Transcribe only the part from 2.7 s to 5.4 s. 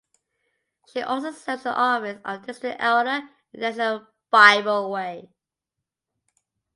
Elder in International BibleWay.